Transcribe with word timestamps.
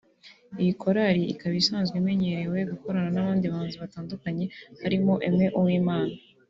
Iyi 0.61 0.73
korali 0.81 1.23
ikaba 1.33 1.55
isanzwe 1.61 1.95
imenyerewe 2.01 2.59
gukorana 2.71 3.09
n’abandi 3.13 3.45
bahanzi 3.51 3.75
batandukanye 3.83 4.45
harimo 4.81 5.13
Aime 5.27 5.47
Uwimana 5.59 6.15